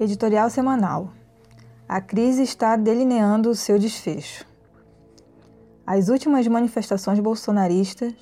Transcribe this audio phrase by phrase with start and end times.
[0.00, 1.10] Editorial semanal.
[1.86, 4.46] A crise está delineando o seu desfecho.
[5.86, 8.14] As últimas manifestações bolsonaristas,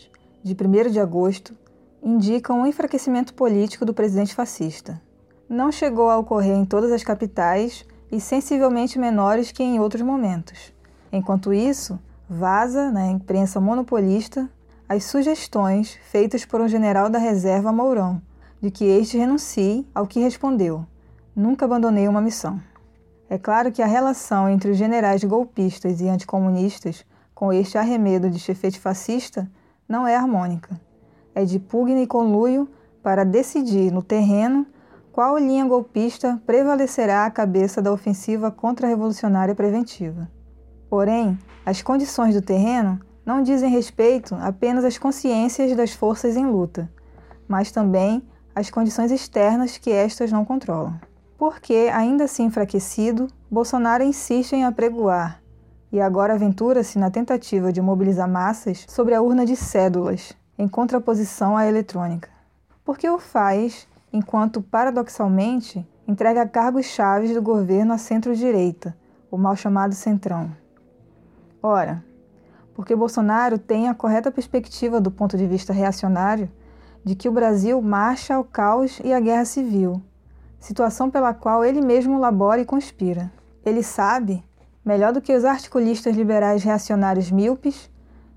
[0.42, 1.56] de 1 de agosto,
[2.02, 5.00] indicam o enfraquecimento político do presidente fascista.
[5.48, 10.72] Não chegou a ocorrer em todas as capitais e sensivelmente menores que em outros momentos.
[11.12, 14.50] Enquanto isso, vaza, na imprensa monopolista,
[14.88, 18.20] as sugestões feitas por um general da reserva Mourão
[18.60, 20.84] de que este renuncie ao que respondeu
[21.34, 22.60] Nunca abandonei uma missão.
[23.28, 28.40] É claro que a relação entre os generais golpistas e anticomunistas com este arremedo de
[28.40, 29.48] chefete fascista
[29.88, 30.78] não é harmônica.
[31.32, 32.68] É de pugna e conluio
[33.00, 34.66] para decidir no terreno
[35.12, 40.28] qual linha golpista prevalecerá à cabeça da ofensiva contra-revolucionária preventiva.
[40.88, 46.90] Porém, as condições do terreno não dizem respeito apenas às consciências das forças em luta,
[47.46, 48.20] mas também
[48.52, 50.98] às condições externas que estas não controlam
[51.40, 55.40] porque, ainda assim enfraquecido, Bolsonaro insiste em apregoar
[55.90, 61.56] e agora aventura-se na tentativa de mobilizar massas sobre a urna de cédulas, em contraposição
[61.56, 62.28] à eletrônica.
[62.84, 68.94] Porque o faz enquanto, paradoxalmente, entrega cargos chaves do governo à centro-direita,
[69.30, 70.54] o mal chamado Centrão.
[71.62, 72.04] Ora,
[72.74, 76.50] porque Bolsonaro tem a correta perspectiva do ponto de vista reacionário
[77.02, 80.02] de que o Brasil marcha ao caos e à guerra civil,
[80.60, 83.32] situação pela qual ele mesmo labora e conspira.
[83.64, 84.44] Ele sabe,
[84.84, 87.90] melhor do que os articulistas liberais reacionários míopes,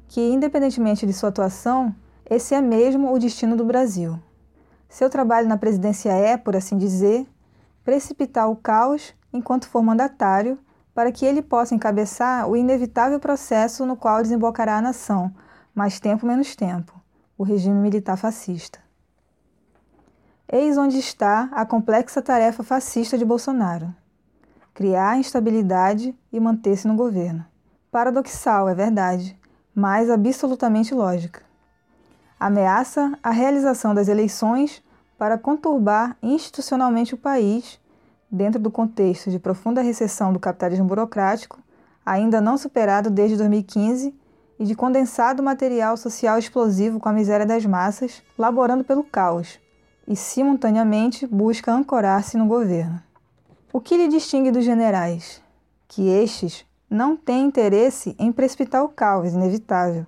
[0.07, 1.94] que, independentemente de sua atuação,
[2.29, 4.17] esse é mesmo o destino do Brasil.
[4.88, 7.28] Seu trabalho na presidência é, por assim dizer,
[7.83, 10.57] precipitar o caos enquanto for mandatário
[10.94, 15.33] para que ele possa encabeçar o inevitável processo no qual desembocará a nação,
[15.73, 16.94] mais tempo menos tempo,
[17.38, 18.79] o regime militar fascista.
[20.55, 23.91] Eis onde está a complexa tarefa fascista de Bolsonaro:
[24.71, 27.43] criar instabilidade e manter-se no governo.
[27.91, 29.35] Paradoxal, é verdade,
[29.73, 31.41] mas absolutamente lógica.
[32.39, 34.83] Ameaça a realização das eleições
[35.17, 37.79] para conturbar institucionalmente o país,
[38.29, 41.59] dentro do contexto de profunda recessão do capitalismo burocrático,
[42.05, 44.15] ainda não superado desde 2015,
[44.59, 49.59] e de condensado material social explosivo com a miséria das massas, laborando pelo caos,
[50.07, 53.01] e, simultaneamente, busca ancorar-se no governo.
[53.71, 55.41] O que lhe distingue dos generais?
[55.87, 60.05] Que estes não têm interesse em precipitar o caos inevitável,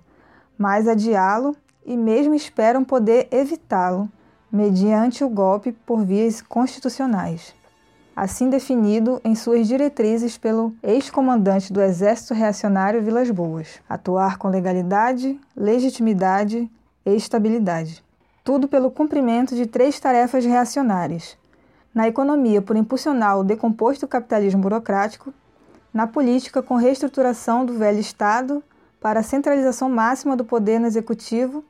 [0.56, 4.08] mas adiá-lo e mesmo esperam poder evitá-lo
[4.50, 7.54] mediante o golpe por vias constitucionais.
[8.14, 15.38] Assim definido em suas diretrizes pelo ex-comandante do Exército Reacionário Vilas Boas: atuar com legalidade,
[15.54, 16.70] legitimidade
[17.04, 18.05] e estabilidade
[18.46, 21.36] tudo pelo cumprimento de três tarefas reacionárias:
[21.92, 25.34] na economia, por impulsionar o decomposto capitalismo burocrático,
[25.92, 28.62] na política, com reestruturação do velho Estado
[29.00, 31.64] para a centralização máxima do poder no executivo.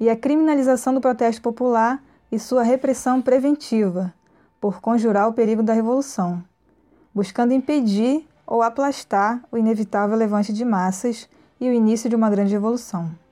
[0.00, 2.02] E a criminalização do protesto popular
[2.32, 4.12] e sua repressão preventiva,
[4.60, 6.42] por conjurar o perigo da revolução,
[7.14, 11.28] buscando impedir ou aplastar o inevitável levante de massas
[11.60, 13.23] e o início de uma grande revolução.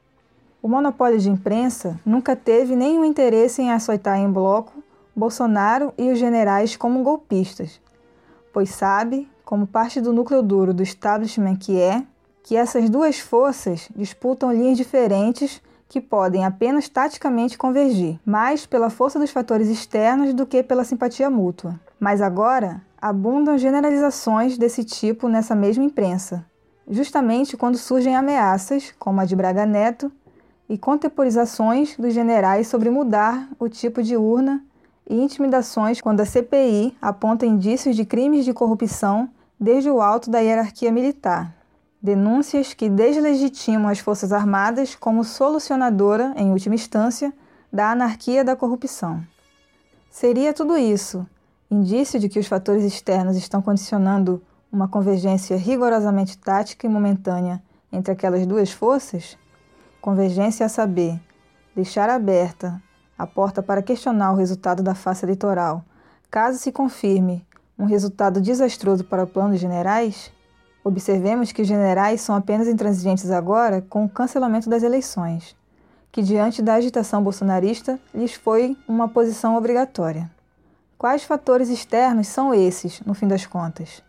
[0.63, 4.73] O monopólio de imprensa nunca teve nenhum interesse em açoitar em bloco
[5.15, 7.81] Bolsonaro e os generais como golpistas,
[8.53, 12.05] pois sabe, como parte do núcleo duro do establishment que é,
[12.45, 19.19] que essas duas forças disputam linhas diferentes que podem apenas taticamente convergir, mais pela força
[19.19, 21.79] dos fatores externos do que pela simpatia mútua.
[21.99, 26.47] Mas agora abundam generalizações desse tipo nessa mesma imprensa,
[26.89, 30.11] justamente quando surgem ameaças, como a de Braga Neto,
[30.73, 34.65] e contemporizações dos generais sobre mudar o tipo de urna
[35.07, 39.29] e intimidações quando a CPI aponta indícios de crimes de corrupção
[39.61, 41.55] desde o alto da hierarquia militar.
[42.01, 47.35] Denúncias que deslegitimam as Forças Armadas como solucionadora, em última instância,
[47.71, 49.23] da anarquia da corrupção.
[50.11, 51.27] Seria tudo isso
[51.71, 54.43] indício de que os fatores externos estão condicionando
[54.73, 59.37] uma convergência rigorosamente tática e momentânea entre aquelas duas forças?
[60.03, 61.21] Convergência a saber,
[61.77, 62.83] deixar aberta
[63.17, 65.85] a porta para questionar o resultado da face eleitoral,
[66.29, 67.47] caso se confirme
[67.79, 70.33] um resultado desastroso para o plano dos generais?
[70.83, 75.57] Observemos que os generais são apenas intransigentes agora com o cancelamento das eleições
[76.11, 80.29] que, diante da agitação bolsonarista, lhes foi uma posição obrigatória.
[80.99, 84.03] Quais fatores externos são esses, no fim das contas?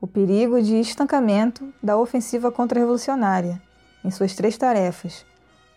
[0.00, 3.62] O perigo de estancamento da ofensiva contra-revolucionária,
[4.06, 5.26] em suas três tarefas,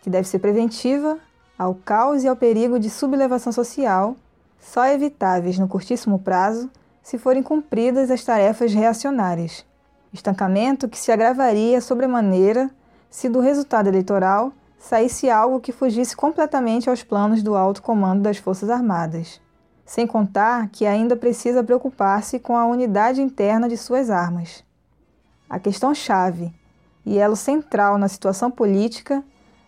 [0.00, 1.18] que deve ser preventiva
[1.58, 4.14] ao caos e ao perigo de sublevação social,
[4.56, 6.70] só evitáveis no curtíssimo prazo
[7.02, 9.66] se forem cumpridas as tarefas reacionárias.
[10.12, 12.70] Estancamento que se agravaria sobremaneira
[13.10, 18.38] se do resultado eleitoral saísse algo que fugisse completamente aos planos do alto comando das
[18.38, 19.40] Forças Armadas.
[19.84, 24.64] Sem contar que ainda precisa preocupar-se com a unidade interna de suas armas.
[25.48, 26.54] A questão-chave
[27.04, 29.22] e elo central na situação política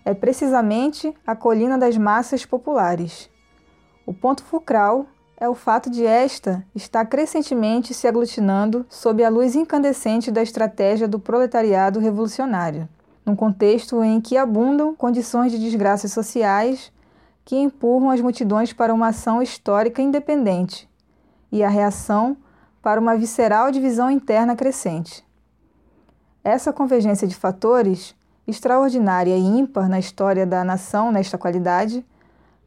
[0.04, 3.30] é precisamente a colina das massas populares.
[4.04, 5.06] O ponto fulcral
[5.36, 11.08] é o fato de esta estar crescentemente se aglutinando sob a luz incandescente da estratégia
[11.08, 12.88] do proletariado revolucionário
[13.24, 16.92] num contexto em que abundam condições de desgraças sociais
[17.44, 20.88] que empurram as multidões para uma ação histórica independente
[21.50, 22.36] e a reação
[22.80, 25.24] para uma visceral divisão interna crescente.
[26.44, 28.16] Essa convergência de fatores,
[28.48, 32.04] extraordinária e ímpar na história da nação nesta qualidade,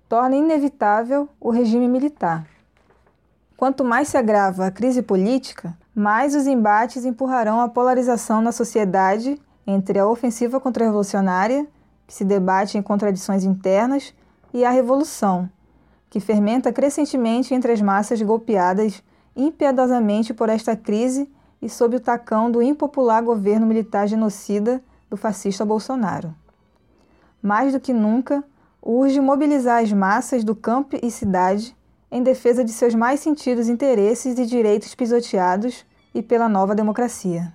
[0.08, 2.48] torna inevitável o regime militar.
[3.58, 9.42] Quanto mais se agrava a crise política, mais os embates empurrarão a polarização na sociedade
[9.68, 11.68] entre a ofensiva contra-revolucionária,
[12.08, 14.14] que se debate em contradições internas,
[14.54, 15.50] e a revolução,
[16.10, 19.04] que fermenta crescentemente entre as massas golpeadas
[19.36, 21.30] impiedosamente por esta crise
[21.66, 26.32] e sob o tacão do impopular governo militar genocida do fascista Bolsonaro.
[27.42, 28.44] Mais do que nunca,
[28.80, 31.76] urge mobilizar as massas do campo e cidade
[32.12, 35.84] em defesa de seus mais sentidos interesses e direitos pisoteados
[36.14, 37.52] e pela nova democracia.